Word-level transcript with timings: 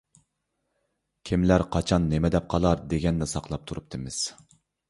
كېملەر 1.29 1.65
قاچان 1.77 2.09
نېمە 2.13 2.33
دەپ 2.39 2.49
قالار، 2.55 2.83
دېگەننى 2.95 3.31
ساقلاپ 3.37 3.73
تۇرۇپتىمىز. 3.73 4.23